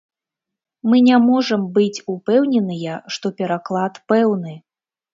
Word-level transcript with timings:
Мы 0.91 1.01
не 1.07 1.17
можам 1.27 1.61
быць 1.77 2.03
упэўненыя, 2.15 2.99
што 3.19 3.35
пераклад 3.43 4.05
пэўны. 4.13 4.61